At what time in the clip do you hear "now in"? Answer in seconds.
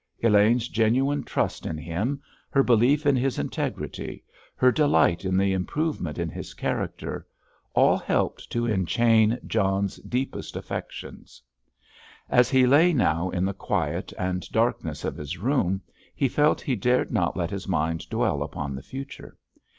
12.93-13.45